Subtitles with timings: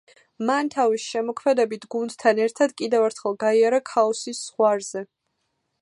[0.49, 5.07] მან თავის შემოქმედებით გუნდთან ერთად კიდევ ერთხელ გაიარა ქაოსის ზღვარზე.